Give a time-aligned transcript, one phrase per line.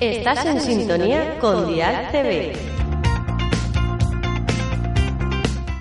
[0.00, 2.52] Estás en sintonía con Dial TV.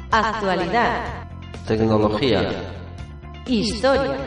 [0.09, 1.03] Actualidad.
[1.67, 2.49] Tecnología.
[3.45, 4.17] Historia.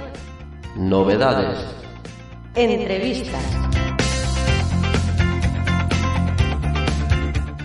[0.77, 1.59] Novedades.
[2.55, 3.43] Entrevistas.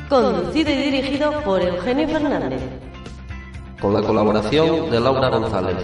[0.10, 2.62] Conducido y dirigido por Eugenio Fernández.
[3.80, 5.78] Con la colaboración de Laura González.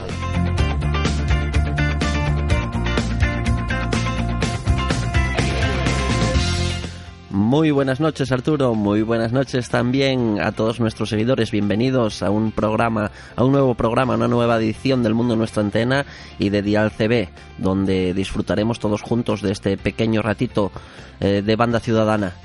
[7.52, 12.54] Muy buenas noches Arturo, muy buenas noches también a todos nuestros seguidores, bienvenidos a un
[12.54, 16.06] programa, a un nuevo programa, una nueva edición del Mundo Nuestra Antena
[16.40, 17.28] y de Dial CB,
[17.58, 20.72] donde disfrutaremos todos juntos de este pequeño ratito
[21.20, 22.36] eh, de banda ciudadana.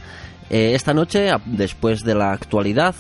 [0.51, 2.97] Eh, esta noche, después de la actualidad,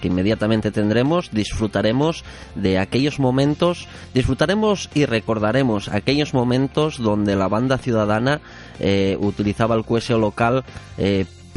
[0.00, 2.24] que inmediatamente tendremos, disfrutaremos
[2.54, 8.40] de aquellos momentos, disfrutaremos y recordaremos aquellos momentos donde la banda ciudadana
[8.78, 10.64] eh, utilizaba el QSO local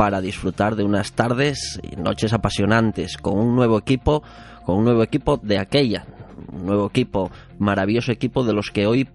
[0.03, 4.21] para disfrutar de unas tardes y noches apasionantes con un nuevo equipo,
[4.65, 6.05] con un nuevo equipo de aquella,
[6.51, 9.07] un nuevo equipo, maravilloso equipo de los que hoy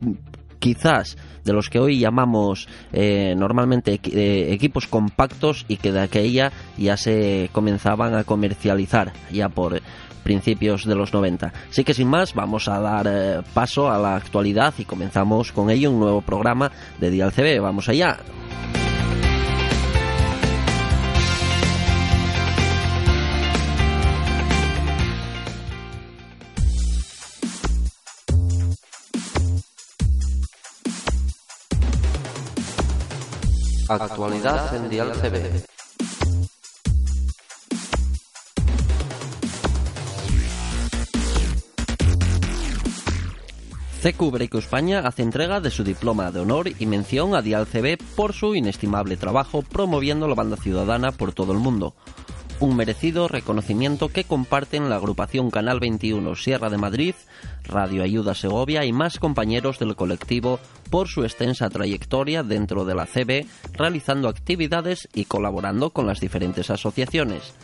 [0.59, 6.53] quizás de los que hoy llamamos eh, normalmente eh, equipos compactos y que de aquella
[6.79, 9.83] ya se comenzaban a comercializar ya por
[10.23, 11.53] principios de los 90.
[11.69, 15.69] Así que sin más, vamos a dar eh, paso a la actualidad y comenzamos con
[15.69, 17.61] ello un nuevo programa de Dial CB.
[17.61, 18.17] Vamos allá.
[33.89, 35.65] Actualidad en Dial CB.
[44.03, 47.97] CQ Breiko España hace entrega de su diploma de honor y mención a Dial CB
[48.15, 51.95] por su inestimable trabajo promoviendo la banda ciudadana por todo el mundo.
[52.61, 57.15] Un merecido reconocimiento que comparten la agrupación Canal 21 Sierra de Madrid,
[57.65, 60.59] Radio Ayuda Segovia y más compañeros del colectivo
[60.91, 66.69] por su extensa trayectoria dentro de la CB, realizando actividades y colaborando con las diferentes
[66.71, 67.55] asociaciones.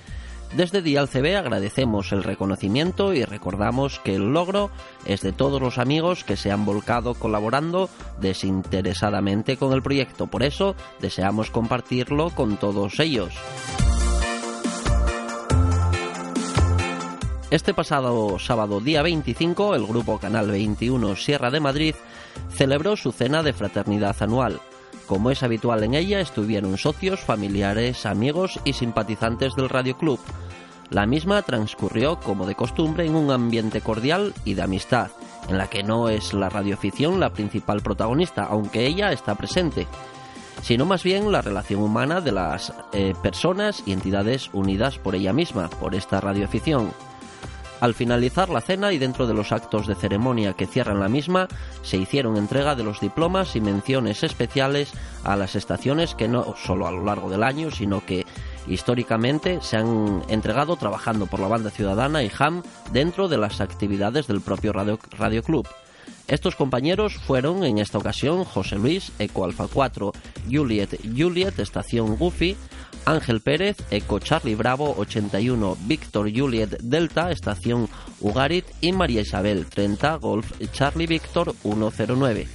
[0.56, 4.71] Desde Dial CB agradecemos el reconocimiento y recordamos que el logro
[5.04, 7.91] es de todos los amigos que se han volcado colaborando
[8.21, 10.28] desinteresadamente con el proyecto.
[10.28, 13.34] Por eso deseamos compartirlo con todos ellos.
[17.54, 21.94] Este pasado sábado día 25, el grupo Canal 21 Sierra de Madrid
[22.50, 24.60] celebró su cena de fraternidad anual.
[25.06, 30.19] Como es habitual en ella, estuvieron socios, familiares, amigos y simpatizantes del Radio Club.
[30.91, 35.12] La misma transcurrió, como de costumbre, en un ambiente cordial y de amistad,
[35.48, 39.86] en la que no es la radioafición la principal protagonista, aunque ella está presente,
[40.60, 45.32] sino más bien la relación humana de las eh, personas y entidades unidas por ella
[45.32, 46.91] misma, por esta radioafición.
[47.84, 51.49] Al finalizar la cena y dentro de los actos de ceremonia que cierran la misma,
[51.83, 54.91] se hicieron entrega de los diplomas y menciones especiales
[55.22, 58.25] a las estaciones que no solo a lo largo del año, sino que
[58.67, 64.28] históricamente se han entregado trabajando por la banda ciudadana y HAM dentro de las actividades
[64.28, 65.69] del propio Radio, Radio Club.
[66.27, 70.11] Estos compañeros fueron en esta ocasión José Luis, Eco Alfa 4,
[70.51, 72.56] Juliet, Juliet, Estación Goofy,
[73.04, 77.88] Ángel Pérez, Eco Charlie Bravo 81, Víctor Juliet Delta, Estación
[78.20, 82.48] Ugarit y María Isabel 30, Golf Charlie Víctor 109.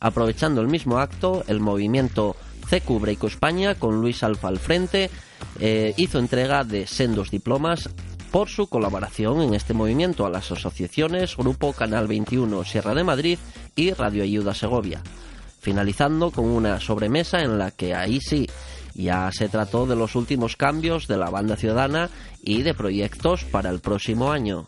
[0.00, 2.36] Aprovechando el mismo acto, el movimiento
[2.68, 5.10] CQ Breiko España, con Luis Alfa al frente,
[5.58, 7.88] eh, hizo entrega de sendos diplomas
[8.30, 13.38] por su colaboración en este movimiento a las asociaciones Grupo Canal 21 Sierra de Madrid
[13.74, 15.02] y Radio Ayuda Segovia,
[15.60, 18.46] finalizando con una sobremesa en la que ahí sí
[18.98, 22.10] ya se trató de los últimos cambios de la banda ciudadana
[22.42, 24.66] y de proyectos para el próximo año.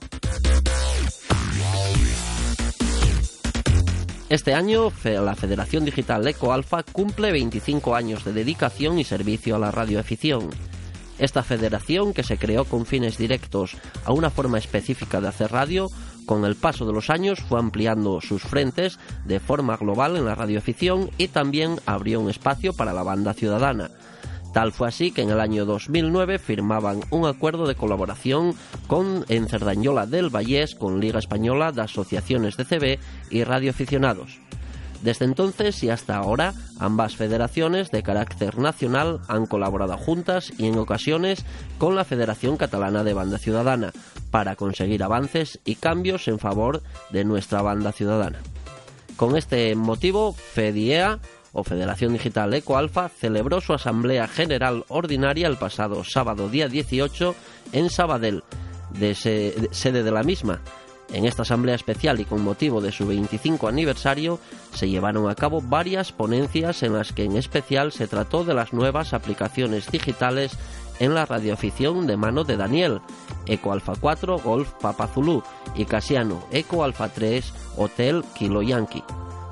[4.28, 9.58] Este año, la Federación Digital Eco Alfa cumple 25 años de dedicación y servicio a
[9.58, 10.50] la radioafición.
[11.18, 15.88] Esta federación, que se creó con fines directos a una forma específica de hacer radio,
[16.26, 20.36] Con el paso de los años fue ampliando sus frentes de forma global en la
[20.36, 23.90] radioafición y también abrió un espacio para la banda ciudadana.
[24.52, 28.54] Tal fue así que en el año 2009 firmaban un acuerdo de colaboración
[28.88, 32.98] con en Cerdañola del Vallés con Liga Española de Asociaciones de CB
[33.30, 34.40] y radioaficionados.
[35.02, 40.78] Desde entonces y hasta ahora, ambas federaciones de carácter nacional han colaborado juntas y en
[40.78, 41.44] ocasiones
[41.78, 43.92] con la Federación Catalana de Banda Ciudadana
[44.30, 48.40] para conseguir avances y cambios en favor de nuestra banda ciudadana.
[49.16, 51.18] Con este motivo, FEDIEA
[51.52, 57.34] o Federación Digital EcoAlfa celebró su Asamblea General Ordinaria el pasado sábado día 18
[57.72, 58.42] en Sabadell,
[58.90, 60.60] de sede de la misma,
[61.12, 64.38] en esta asamblea especial y con motivo de su 25 aniversario
[64.72, 68.72] se llevaron a cabo varias ponencias en las que en especial se trató de las
[68.72, 70.56] nuevas aplicaciones digitales
[71.00, 73.00] en la radioafición de mano de Daniel,
[73.46, 75.42] Eco Alfa 4 Golf Papa Zulu
[75.74, 79.02] y Casiano Eco Alfa 3 Hotel Kilo Yankee.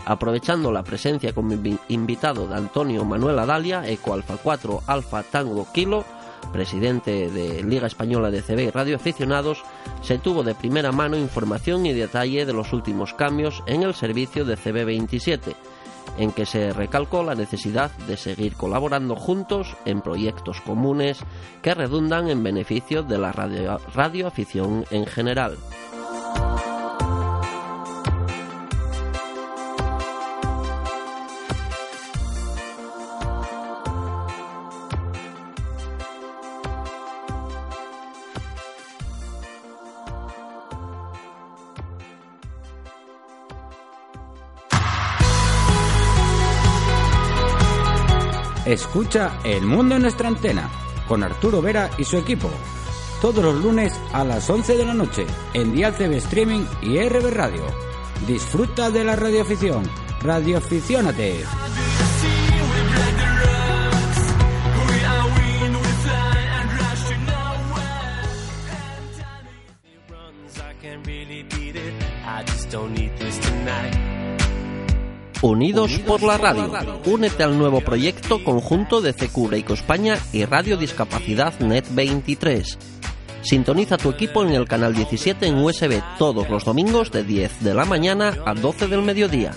[0.09, 1.55] Aprovechando la presencia como
[1.89, 6.03] invitado de Antonio Manuel Adalia, Eco Alfa 4 Alfa Tango Kilo,
[6.51, 9.63] presidente de Liga Española de CB y Radio Aficionados,
[10.01, 14.47] se tuvo de primera mano información y detalle de los últimos cambios en el servicio
[14.47, 15.55] de CB27,
[16.17, 21.19] en que se recalcó la necesidad de seguir colaborando juntos en proyectos comunes
[21.61, 25.59] que redundan en beneficio de la radio, radioafición en general.
[48.89, 50.71] Escucha El Mundo en nuestra antena
[51.07, 52.49] con Arturo Vera y su equipo.
[53.21, 57.31] Todos los lunes a las 11 de la noche en Dial TV Streaming y RB
[57.31, 57.67] Radio.
[58.27, 59.83] Disfruta de la radioafición.
[60.23, 61.45] Radioaficiónate.
[75.41, 76.69] Unidos por la radio.
[77.07, 82.77] Únete al nuevo proyecto conjunto de CQ Break España y Radio Discapacidad Net 23.
[83.43, 87.73] Sintoniza tu equipo en el canal 17 en USB todos los domingos de 10 de
[87.73, 89.53] la mañana a 12 del mediodía.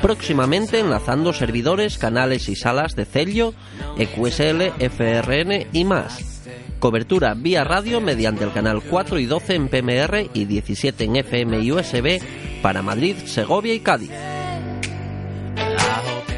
[0.00, 3.52] Próximamente enlazando servidores, canales y salas de Celio,
[3.98, 6.44] EQSL, FRN y más.
[6.78, 11.58] Cobertura vía radio mediante el canal 4 y 12 en PMR y 17 en FM
[11.58, 12.22] y USB
[12.62, 14.12] para Madrid, Segovia y Cádiz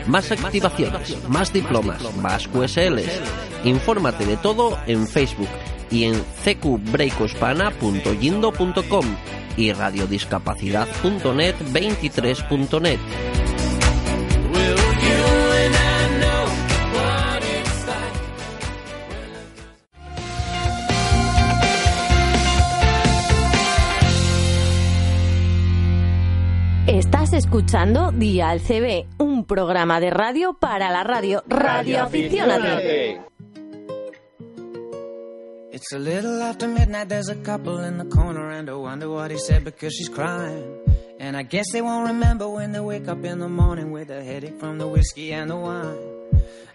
[0.07, 3.21] más activaciones, más diplomas, más QSLs.
[3.65, 5.49] Infórmate de todo en Facebook
[5.91, 9.07] y en cqbreakospana.yindo.com
[9.57, 13.01] y radiodiscapacidad.net 23.net.
[27.03, 31.43] Estás escuchando CB, un programa de radio para la radio.
[31.49, 33.21] Radio Aficionate.
[35.73, 39.33] It's a little after midnight, there's a couple in the corner and I wonder what
[39.33, 40.63] he said because she's crying.
[41.19, 44.23] And I guess they won't remember when they wake up in the morning with a
[44.23, 45.99] headache from the whiskey and the wine.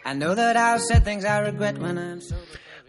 [0.04, 2.36] I know that I've said things I regret when I'm so...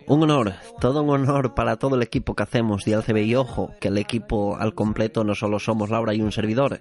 [0.09, 3.75] Un honor, todo un honor para todo el equipo que hacemos de CB y ojo,
[3.79, 6.81] que el equipo al completo no solo somos Laura y un servidor,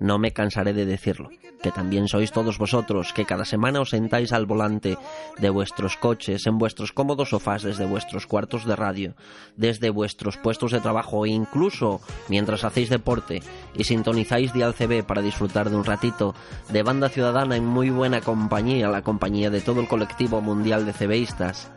[0.00, 1.30] no me cansaré de decirlo,
[1.62, 4.98] que también sois todos vosotros, que cada semana os sentáis al volante
[5.38, 9.14] de vuestros coches, en vuestros cómodos sofás, desde vuestros cuartos de radio,
[9.56, 13.40] desde vuestros puestos de trabajo e incluso mientras hacéis deporte
[13.76, 16.34] y sintonizáis de CB para disfrutar de un ratito
[16.70, 20.92] de banda ciudadana en muy buena compañía, la compañía de todo el colectivo mundial de
[20.92, 21.70] CBistas.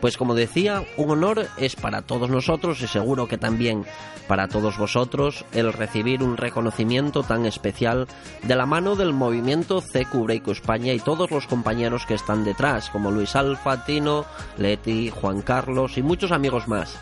[0.00, 3.84] Pues como decía, un honor es para todos nosotros y seguro que también
[4.26, 8.06] para todos vosotros el recibir un reconocimiento tan especial
[8.42, 12.90] de la mano del movimiento CQ Breiko España y todos los compañeros que están detrás,
[12.90, 14.24] como Luis Alfa, Tino,
[14.56, 16.98] Leti, Juan Carlos y muchos amigos más.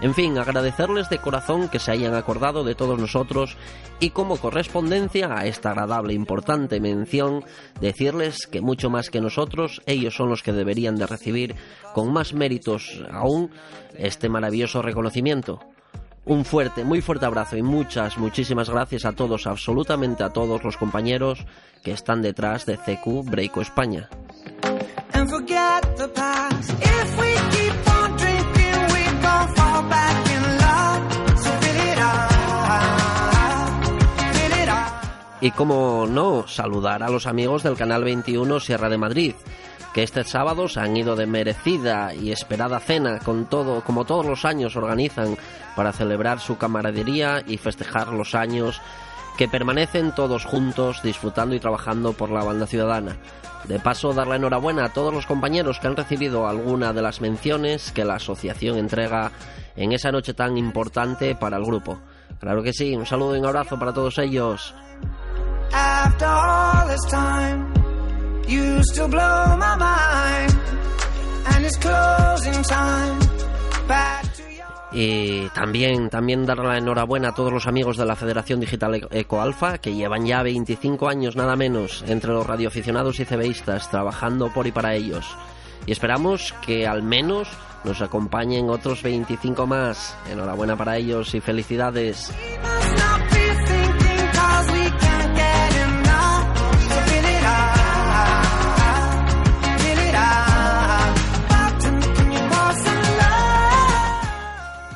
[0.00, 3.56] En fin, agradecerles de corazón que se hayan acordado de todos nosotros
[3.98, 7.44] y como correspondencia a esta agradable e importante mención,
[7.80, 11.54] decirles que mucho más que nosotros, ellos son los que deberían de recibir
[11.94, 13.50] con más méritos aún
[13.96, 15.60] este maravilloso reconocimiento.
[16.26, 20.76] Un fuerte, muy fuerte abrazo y muchas, muchísimas gracias a todos, absolutamente a todos los
[20.76, 21.46] compañeros
[21.82, 24.10] que están detrás de CQ Breiko España.
[35.46, 39.36] Y como no, saludar a los amigos del Canal 21 Sierra de Madrid,
[39.94, 44.26] que este sábado se han ido de merecida y esperada cena con todo, como todos
[44.26, 45.36] los años organizan
[45.76, 48.82] para celebrar su camaradería y festejar los años
[49.38, 53.16] que permanecen todos juntos disfrutando y trabajando por la banda ciudadana.
[53.68, 57.20] De paso, dar la enhorabuena a todos los compañeros que han recibido alguna de las
[57.20, 59.30] menciones que la asociación entrega
[59.76, 62.00] en esa noche tan importante para el grupo.
[62.40, 64.74] Claro que sí, un saludo y un abrazo para todos ellos.
[74.92, 79.76] Y también, también dar la enhorabuena a todos los amigos de la Federación Digital Ecoalfa,
[79.78, 84.72] que llevan ya 25 años nada menos entre los radioaficionados y CBistas trabajando por y
[84.72, 85.36] para ellos.
[85.84, 87.48] Y esperamos que al menos
[87.84, 90.16] nos acompañen otros 25 más.
[90.30, 92.32] Enhorabuena para ellos y felicidades.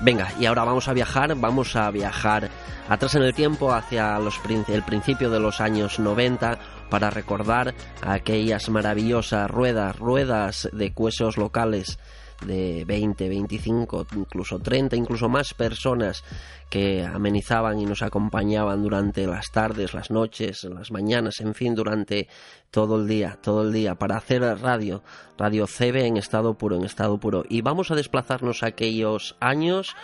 [0.03, 2.49] Venga, y ahora vamos a viajar, vamos a viajar
[2.89, 8.71] atrás en el tiempo hacia los, el principio de los años 90 para recordar aquellas
[8.71, 11.99] maravillosas ruedas, ruedas de cuesos locales
[12.47, 16.25] de 20, 25, incluso 30, incluso más personas
[16.69, 22.29] que amenizaban y nos acompañaban durante las tardes, las noches, las mañanas, en fin, durante
[22.71, 25.03] todo el día, todo el día, para hacer radio,
[25.37, 27.45] radio CB en estado puro, en estado puro.
[27.49, 29.97] Y vamos a desplazarnos a aquellos años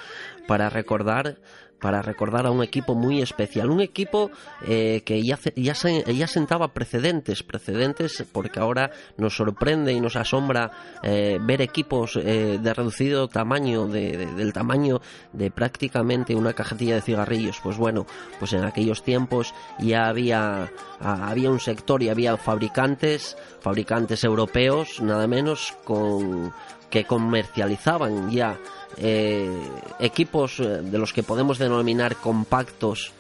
[0.49, 1.39] para recordar
[1.81, 4.31] para recordar a un equipo muy especial, un equipo
[4.67, 10.71] eh, que ya, ya, ya, sentaba precedentes, precedentes porque ahora nos sorprende y nos asombra
[11.03, 15.01] eh, ver equipos eh, de reducido tamaño, de, del tamaño
[15.33, 17.61] de prácticamente una cajetilla de cigarrillos.
[17.63, 18.07] Pues bueno,
[18.39, 25.27] pues en aquellos tiempos ya había, había un sector y había fabricantes, fabricantes europeos, nada
[25.27, 26.53] menos, con
[26.91, 28.57] que comercializaban ya
[28.97, 29.51] eh,
[29.99, 33.13] equipos eh, de los que podemos denominar compactos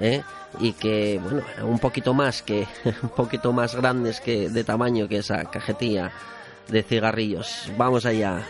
[0.00, 0.22] ¿eh?
[0.60, 2.66] y que bueno un poquito más que
[3.02, 6.12] un poquito más grandes que de tamaño que esa cajetilla
[6.68, 7.70] de cigarrillos.
[7.76, 8.44] Vamos allá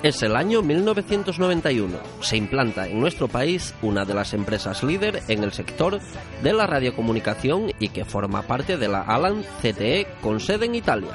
[0.00, 1.98] Es el año 1991.
[2.20, 5.98] Se implanta en nuestro país una de las empresas líder en el sector
[6.40, 11.10] de la radiocomunicación y que forma parte de la Alan CTE con sede en Italia.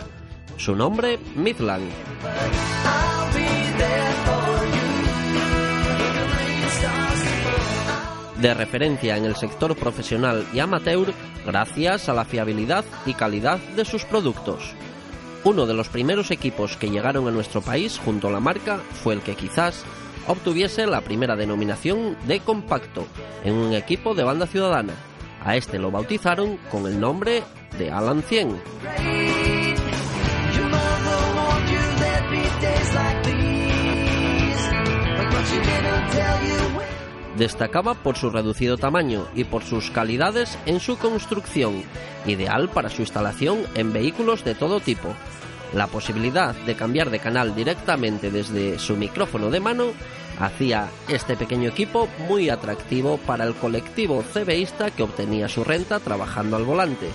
[0.58, 1.90] Su nombre, Midland.
[8.42, 11.13] De referencia en el sector profesional y amateur
[11.46, 14.75] gracias a la fiabilidad y calidad de sus productos.
[15.46, 19.14] Uno de los primeros equipos que llegaron a nuestro país junto a la marca fue
[19.14, 19.84] el que quizás
[20.28, 23.06] obtuviese la primera denominación de compacto
[23.44, 24.94] en un equipo de banda ciudadana.
[25.44, 27.44] A este lo bautizaron con el nombre
[27.78, 29.33] de Alan 100.
[37.38, 41.84] Destacaba por su reducido tamaño y por sus calidades en su construcción,
[42.25, 45.10] ideal para su instalación en vehículos de todo tipo.
[45.74, 49.86] La posibilidad de cambiar de canal directamente desde su micrófono de mano
[50.40, 56.56] hacía este pequeño equipo muy atractivo para el colectivo CBista que obtenía su renta trabajando
[56.58, 57.10] al volante.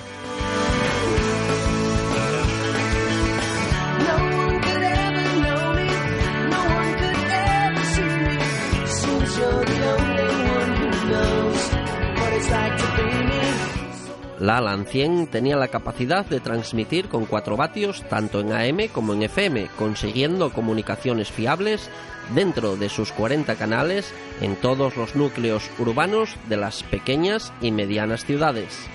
[14.49, 19.12] La Alan 100 tenía la capacidad de transmitir con 4 vatios tanto en AM como
[19.12, 21.90] en FM, consiguiendo comunicaciones fiables
[22.35, 28.25] dentro de sus 40 canales en todos los núcleos urbanos de las pequeñas y medianas
[28.25, 28.88] ciudades.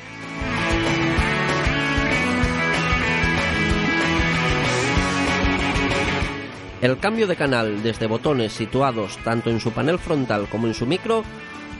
[6.81, 10.87] El cambio de canal desde botones situados tanto en su panel frontal como en su
[10.87, 11.23] micro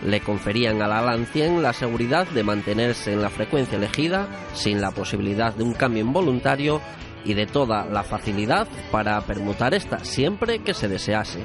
[0.05, 4.81] le conferían a la Alan 100 la seguridad de mantenerse en la frecuencia elegida sin
[4.81, 6.81] la posibilidad de un cambio involuntario
[7.25, 11.43] y de toda la facilidad para permutar esta siempre que se desease.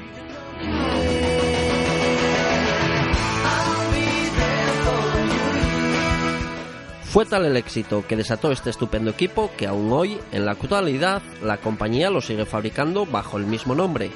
[7.05, 11.23] Fue tal el éxito que desató este estupendo equipo que aún hoy, en la actualidad,
[11.43, 14.11] la compañía lo sigue fabricando bajo el mismo nombre,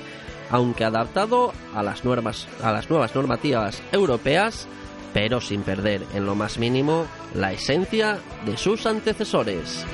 [0.53, 4.69] aunque adaptado a las nuevas, a las nuevas normativas europeas,
[5.13, 9.85] pero sin perder en lo más mínimo la esencia de sus antecesores.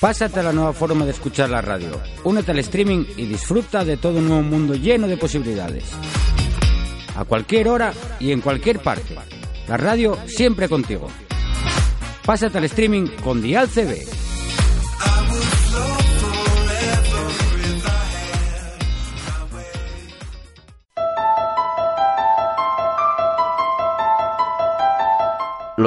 [0.00, 2.00] Pásate a la nueva forma de escuchar la radio.
[2.24, 5.84] Únete al streaming y disfruta de todo un nuevo mundo lleno de posibilidades.
[7.14, 9.14] A cualquier hora y en cualquier parte.
[9.68, 11.08] La radio siempre contigo.
[12.24, 14.19] Pásate al streaming con Dial CB.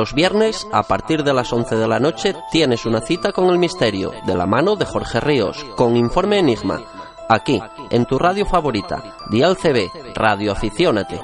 [0.03, 3.57] Los viernes, a partir de las 11 de la noche, tienes una cita con el
[3.57, 6.81] misterio, de la mano de Jorge Ríos, con Informe Enigma.
[7.29, 11.21] Aquí, en tu radio favorita, Dial CB, Radio Aficiónate.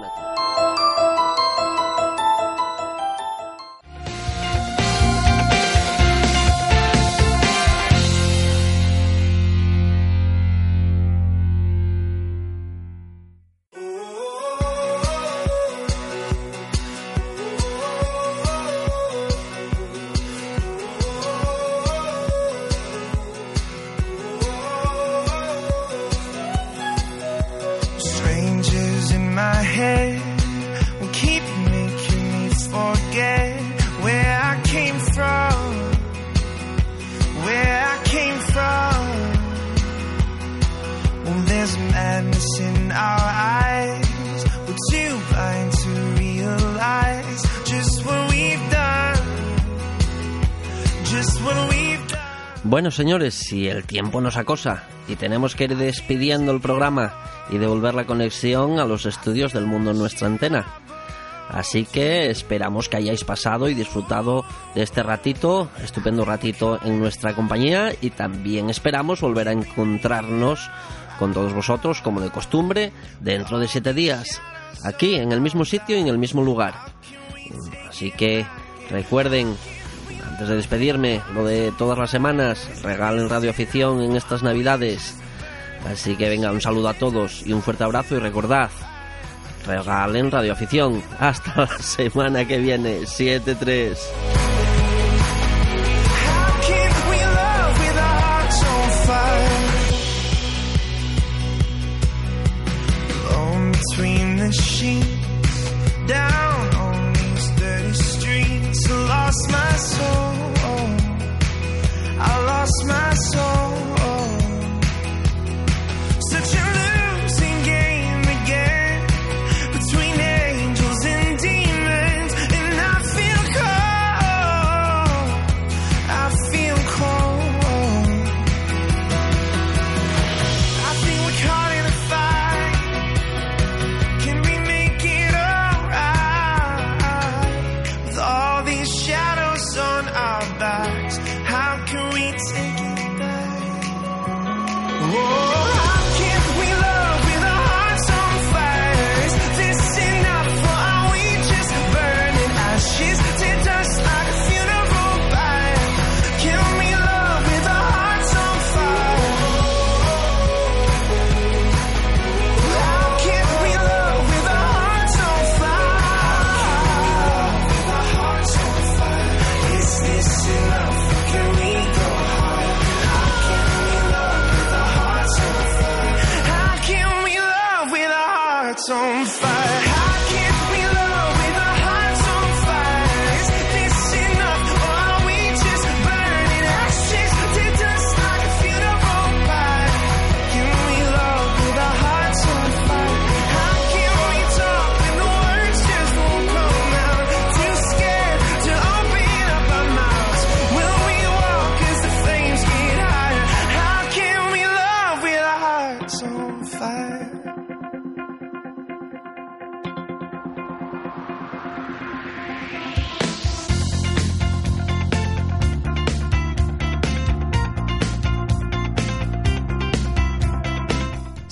[52.90, 57.14] Bueno, señores, si el tiempo nos acosa y tenemos que ir despidiendo el programa
[57.52, 60.66] y devolver la conexión a los estudios del mundo en nuestra antena.
[61.50, 67.36] Así que esperamos que hayáis pasado y disfrutado de este ratito, estupendo ratito en nuestra
[67.36, 70.68] compañía y también esperamos volver a encontrarnos
[71.20, 74.42] con todos vosotros como de costumbre dentro de siete días,
[74.84, 76.74] aquí en el mismo sitio y en el mismo lugar.
[77.88, 78.48] Así que
[78.90, 79.56] recuerden
[80.40, 85.18] antes de despedirme, lo de todas las semanas, regalen radioafición en estas navidades.
[85.86, 88.70] Así que venga, un saludo a todos y un fuerte abrazo y recordad,
[89.68, 91.04] regalen radioafición.
[91.20, 94.49] Hasta la semana que viene, 7-3.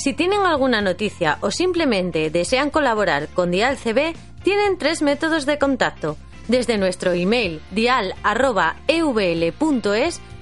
[0.08, 5.60] Si tienen alguna noticia o simplemente desean colaborar con Dial CB, tienen tres métodos de
[5.60, 6.16] contacto.
[6.48, 8.22] Desde nuestro email dial.evl.es,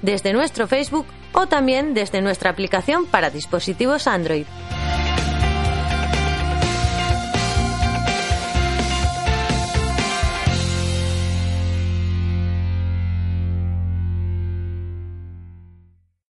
[0.04, 4.45] desde nuestro Facebook o también desde nuestra aplicación para dispositivos Android.